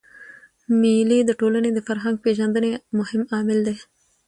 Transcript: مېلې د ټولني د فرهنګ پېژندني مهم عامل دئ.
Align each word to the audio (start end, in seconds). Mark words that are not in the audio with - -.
مېلې 0.79 1.19
د 1.25 1.31
ټولني 1.39 1.69
د 1.73 1.79
فرهنګ 1.87 2.15
پېژندني 2.23 2.71
مهم 2.99 3.21
عامل 3.33 3.59
دئ. 3.67 3.77